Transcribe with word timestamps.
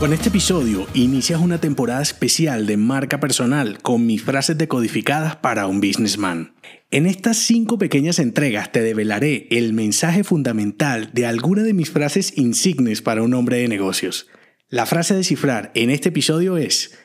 Con 0.00 0.14
este 0.14 0.30
episodio 0.30 0.86
inicias 0.94 1.42
una 1.42 1.60
temporada 1.60 2.00
especial 2.00 2.64
de 2.64 2.78
marca 2.78 3.20
personal 3.20 3.82
con 3.82 4.06
mis 4.06 4.22
frases 4.22 4.56
decodificadas 4.56 5.36
para 5.36 5.66
un 5.66 5.82
businessman. 5.82 6.54
En 6.90 7.04
estas 7.04 7.36
cinco 7.36 7.76
pequeñas 7.76 8.18
entregas 8.18 8.72
te 8.72 8.80
develaré 8.80 9.46
el 9.50 9.74
mensaje 9.74 10.24
fundamental 10.24 11.10
de 11.12 11.26
alguna 11.26 11.64
de 11.64 11.74
mis 11.74 11.90
frases 11.90 12.38
insignes 12.38 13.02
para 13.02 13.22
un 13.22 13.34
hombre 13.34 13.58
de 13.58 13.68
negocios. 13.68 14.26
La 14.70 14.86
frase 14.86 15.12
a 15.12 15.18
descifrar 15.18 15.70
en 15.74 15.90
este 15.90 16.08
episodio 16.08 16.56
es, 16.56 16.98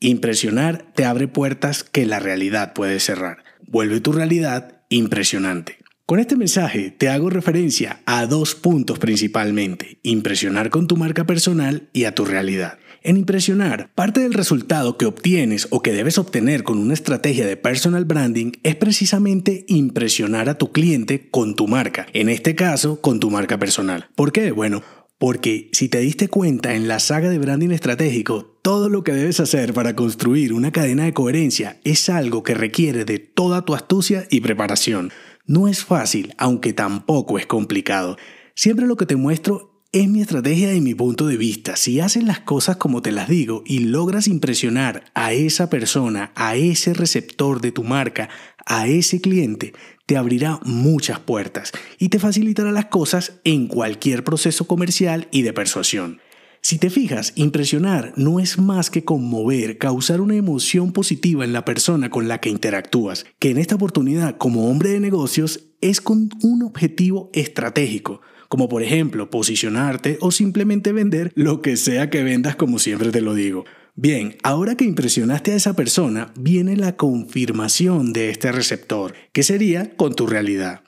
impresionar 0.00 0.92
te 0.96 1.04
abre 1.04 1.28
puertas 1.28 1.84
que 1.84 2.06
la 2.06 2.18
realidad 2.18 2.72
puede 2.72 2.98
cerrar. 2.98 3.44
Vuelve 3.68 4.00
tu 4.00 4.10
realidad 4.10 4.82
impresionante. 4.88 5.81
Con 6.12 6.20
este 6.20 6.36
mensaje 6.36 6.90
te 6.90 7.08
hago 7.08 7.30
referencia 7.30 8.02
a 8.04 8.26
dos 8.26 8.54
puntos 8.54 8.98
principalmente, 8.98 9.96
impresionar 10.02 10.68
con 10.68 10.86
tu 10.86 10.98
marca 10.98 11.24
personal 11.24 11.88
y 11.94 12.04
a 12.04 12.14
tu 12.14 12.26
realidad. 12.26 12.76
En 13.02 13.16
impresionar, 13.16 13.90
parte 13.94 14.20
del 14.20 14.34
resultado 14.34 14.98
que 14.98 15.06
obtienes 15.06 15.68
o 15.70 15.80
que 15.80 15.94
debes 15.94 16.18
obtener 16.18 16.64
con 16.64 16.76
una 16.76 16.92
estrategia 16.92 17.46
de 17.46 17.56
personal 17.56 18.04
branding 18.04 18.52
es 18.62 18.76
precisamente 18.76 19.64
impresionar 19.68 20.50
a 20.50 20.58
tu 20.58 20.70
cliente 20.70 21.30
con 21.30 21.56
tu 21.56 21.66
marca, 21.66 22.06
en 22.12 22.28
este 22.28 22.54
caso 22.54 23.00
con 23.00 23.18
tu 23.18 23.30
marca 23.30 23.58
personal. 23.58 24.10
¿Por 24.14 24.32
qué? 24.32 24.52
Bueno, 24.52 24.82
porque 25.16 25.70
si 25.72 25.88
te 25.88 26.00
diste 26.00 26.28
cuenta 26.28 26.74
en 26.74 26.88
la 26.88 26.98
saga 26.98 27.30
de 27.30 27.38
branding 27.38 27.70
estratégico, 27.70 28.58
todo 28.60 28.90
lo 28.90 29.02
que 29.02 29.12
debes 29.12 29.40
hacer 29.40 29.72
para 29.72 29.96
construir 29.96 30.52
una 30.52 30.72
cadena 30.72 31.04
de 31.06 31.14
coherencia 31.14 31.80
es 31.84 32.10
algo 32.10 32.42
que 32.42 32.52
requiere 32.52 33.06
de 33.06 33.18
toda 33.18 33.64
tu 33.64 33.74
astucia 33.74 34.26
y 34.28 34.42
preparación. 34.42 35.10
No 35.44 35.66
es 35.66 35.84
fácil, 35.84 36.34
aunque 36.38 36.72
tampoco 36.72 37.36
es 37.36 37.46
complicado. 37.46 38.16
Siempre 38.54 38.86
lo 38.86 38.96
que 38.96 39.06
te 39.06 39.16
muestro 39.16 39.82
es 39.90 40.08
mi 40.08 40.22
estrategia 40.22 40.72
y 40.72 40.80
mi 40.80 40.94
punto 40.94 41.26
de 41.26 41.36
vista. 41.36 41.76
Si 41.76 42.00
haces 42.00 42.22
las 42.22 42.40
cosas 42.40 42.76
como 42.76 43.02
te 43.02 43.12
las 43.12 43.28
digo 43.28 43.62
y 43.66 43.80
logras 43.80 44.28
impresionar 44.28 45.04
a 45.14 45.32
esa 45.32 45.68
persona, 45.68 46.32
a 46.36 46.54
ese 46.56 46.94
receptor 46.94 47.60
de 47.60 47.72
tu 47.72 47.82
marca, 47.82 48.30
a 48.64 48.86
ese 48.86 49.20
cliente, 49.20 49.74
te 50.06 50.16
abrirá 50.16 50.60
muchas 50.64 51.18
puertas 51.18 51.72
y 51.98 52.08
te 52.08 52.18
facilitará 52.18 52.70
las 52.70 52.86
cosas 52.86 53.40
en 53.44 53.66
cualquier 53.66 54.24
proceso 54.24 54.66
comercial 54.66 55.28
y 55.32 55.42
de 55.42 55.52
persuasión. 55.52 56.20
Si 56.64 56.78
te 56.78 56.90
fijas, 56.90 57.32
impresionar 57.34 58.12
no 58.14 58.38
es 58.38 58.56
más 58.56 58.88
que 58.88 59.04
conmover, 59.04 59.78
causar 59.78 60.20
una 60.20 60.36
emoción 60.36 60.92
positiva 60.92 61.44
en 61.44 61.52
la 61.52 61.64
persona 61.64 62.08
con 62.08 62.28
la 62.28 62.38
que 62.38 62.50
interactúas, 62.50 63.26
que 63.40 63.50
en 63.50 63.58
esta 63.58 63.74
oportunidad 63.74 64.38
como 64.38 64.70
hombre 64.70 64.90
de 64.90 65.00
negocios 65.00 65.64
es 65.80 66.00
con 66.00 66.30
un 66.40 66.62
objetivo 66.62 67.30
estratégico, 67.32 68.20
como 68.48 68.68
por 68.68 68.84
ejemplo 68.84 69.28
posicionarte 69.28 70.18
o 70.20 70.30
simplemente 70.30 70.92
vender 70.92 71.32
lo 71.34 71.62
que 71.62 71.76
sea 71.76 72.10
que 72.10 72.22
vendas 72.22 72.54
como 72.54 72.78
siempre 72.78 73.10
te 73.10 73.22
lo 73.22 73.34
digo. 73.34 73.64
Bien, 73.96 74.36
ahora 74.44 74.76
que 74.76 74.84
impresionaste 74.84 75.50
a 75.50 75.56
esa 75.56 75.74
persona, 75.74 76.32
viene 76.38 76.76
la 76.76 76.96
confirmación 76.96 78.12
de 78.12 78.30
este 78.30 78.52
receptor, 78.52 79.14
que 79.32 79.42
sería 79.42 79.96
con 79.96 80.14
tu 80.14 80.28
realidad. 80.28 80.82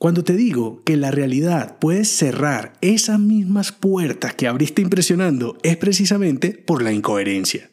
Cuando 0.00 0.24
te 0.24 0.32
digo 0.32 0.82
que 0.82 0.96
la 0.96 1.10
realidad 1.10 1.78
puede 1.78 2.06
cerrar 2.06 2.72
esas 2.80 3.20
mismas 3.20 3.70
puertas 3.70 4.32
que 4.34 4.48
abriste 4.48 4.80
impresionando, 4.80 5.58
es 5.62 5.76
precisamente 5.76 6.52
por 6.52 6.80
la 6.80 6.90
incoherencia. 6.90 7.68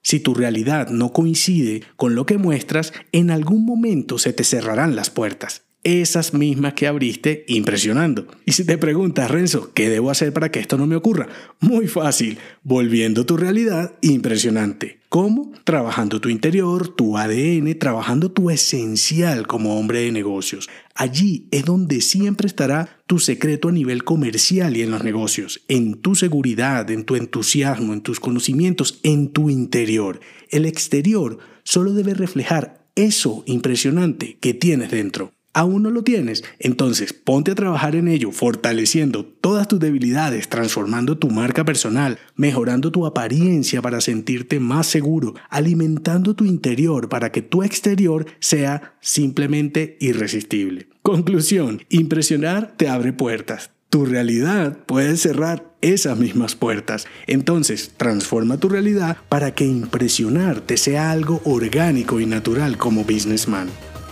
Si 0.00 0.18
tu 0.18 0.32
realidad 0.32 0.88
no 0.88 1.12
coincide 1.12 1.82
con 1.96 2.14
lo 2.14 2.24
que 2.24 2.38
muestras, 2.38 2.94
en 3.12 3.30
algún 3.30 3.66
momento 3.66 4.16
se 4.16 4.32
te 4.32 4.44
cerrarán 4.44 4.96
las 4.96 5.10
puertas 5.10 5.68
esas 5.84 6.34
mismas 6.34 6.74
que 6.74 6.86
abriste 6.86 7.44
impresionando. 7.48 8.26
Y 8.44 8.52
si 8.52 8.64
te 8.64 8.78
preguntas, 8.78 9.30
Renzo, 9.30 9.72
¿qué 9.74 9.88
debo 9.88 10.10
hacer 10.10 10.32
para 10.32 10.50
que 10.50 10.60
esto 10.60 10.76
no 10.76 10.86
me 10.86 10.96
ocurra? 10.96 11.28
Muy 11.60 11.86
fácil, 11.86 12.38
volviendo 12.62 13.24
tu 13.24 13.36
realidad 13.36 13.94
impresionante. 14.02 14.98
¿Cómo? 15.08 15.52
Trabajando 15.64 16.20
tu 16.20 16.28
interior, 16.28 16.88
tu 16.88 17.16
ADN, 17.16 17.78
trabajando 17.78 18.30
tu 18.30 18.50
esencial 18.50 19.46
como 19.46 19.78
hombre 19.78 20.00
de 20.00 20.12
negocios. 20.12 20.68
Allí 20.98 21.46
es 21.52 21.64
donde 21.64 22.00
siempre 22.00 22.48
estará 22.48 22.98
tu 23.06 23.20
secreto 23.20 23.68
a 23.68 23.72
nivel 23.72 24.02
comercial 24.02 24.76
y 24.76 24.82
en 24.82 24.90
los 24.90 25.04
negocios, 25.04 25.64
en 25.68 25.94
tu 25.94 26.16
seguridad, 26.16 26.90
en 26.90 27.04
tu 27.04 27.14
entusiasmo, 27.14 27.92
en 27.92 28.00
tus 28.00 28.18
conocimientos, 28.18 28.98
en 29.04 29.28
tu 29.28 29.48
interior. 29.48 30.18
El 30.50 30.66
exterior 30.66 31.38
solo 31.62 31.92
debe 31.92 32.14
reflejar 32.14 32.84
eso 32.96 33.44
impresionante 33.46 34.38
que 34.40 34.54
tienes 34.54 34.90
dentro. 34.90 35.32
¿Aún 35.54 35.82
no 35.82 35.90
lo 35.90 36.04
tienes? 36.04 36.44
Entonces 36.58 37.12
ponte 37.12 37.52
a 37.52 37.54
trabajar 37.54 37.96
en 37.96 38.06
ello, 38.06 38.30
fortaleciendo 38.32 39.24
todas 39.24 39.66
tus 39.66 39.80
debilidades, 39.80 40.48
transformando 40.48 41.18
tu 41.18 41.30
marca 41.30 41.64
personal, 41.64 42.18
mejorando 42.36 42.92
tu 42.92 43.06
apariencia 43.06 43.82
para 43.82 44.00
sentirte 44.00 44.60
más 44.60 44.86
seguro, 44.86 45.34
alimentando 45.48 46.34
tu 46.34 46.44
interior 46.44 47.08
para 47.08 47.32
que 47.32 47.42
tu 47.42 47.62
exterior 47.62 48.26
sea 48.40 48.94
simplemente 49.00 49.96
irresistible. 50.00 50.88
Conclusión, 51.02 51.82
impresionar 51.88 52.74
te 52.76 52.88
abre 52.88 53.12
puertas. 53.12 53.70
Tu 53.88 54.04
realidad 54.04 54.84
puede 54.84 55.16
cerrar 55.16 55.74
esas 55.80 56.18
mismas 56.18 56.54
puertas. 56.54 57.06
Entonces, 57.26 57.92
transforma 57.96 58.58
tu 58.58 58.68
realidad 58.68 59.16
para 59.30 59.54
que 59.54 59.64
impresionar 59.64 60.60
te 60.60 60.76
sea 60.76 61.10
algo 61.10 61.40
orgánico 61.44 62.20
y 62.20 62.26
natural 62.26 62.76
como 62.76 63.04
businessman. 63.04 63.68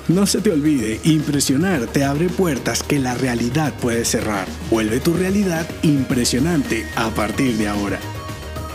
No 0.09 0.25
se 0.25 0.41
te 0.41 0.53
olvide, 0.53 1.00
impresionar 1.03 1.87
te 1.89 2.05
abre 2.05 2.28
puertas 2.28 2.84
que 2.84 3.00
la 3.00 3.15
realidad 3.15 3.72
puede 3.81 4.05
cerrar. 4.05 4.47
Vuelve 4.71 5.00
tu 5.00 5.15
realidad 5.15 5.69
impresionante 5.83 6.87
a 6.94 7.11
partir 7.11 7.56
de 7.56 7.67
ahora. 7.67 7.99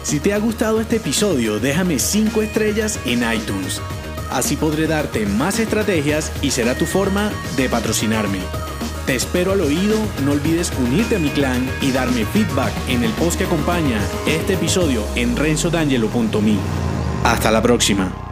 Si 0.03 0.19
te 0.19 0.33
ha 0.33 0.39
gustado 0.39 0.81
este 0.81 0.97
episodio, 0.97 1.61
déjame 1.61 1.99
5 1.99 2.41
estrellas 2.41 2.99
en 3.05 3.23
iTunes. 3.31 3.81
Así 4.29 4.57
podré 4.57 4.87
darte 4.87 5.25
más 5.25 5.59
estrategias 5.59 6.33
y 6.41 6.51
será 6.51 6.75
tu 6.75 6.85
forma 6.85 7.31
de 7.55 7.69
patrocinarme. 7.69 8.39
Te 9.05 9.15
espero 9.15 9.53
al 9.53 9.61
oído, 9.61 9.95
no 10.25 10.33
olvides 10.33 10.73
unirte 10.79 11.15
a 11.15 11.19
mi 11.19 11.29
clan 11.29 11.65
y 11.81 11.91
darme 11.91 12.25
feedback 12.25 12.73
en 12.89 13.05
el 13.05 13.11
post 13.11 13.37
que 13.37 13.45
acompaña 13.45 14.01
este 14.27 14.55
episodio 14.55 15.05
en 15.15 15.37
renzodangelo.me. 15.37 16.57
Hasta 17.23 17.51
la 17.51 17.61
próxima. 17.61 18.30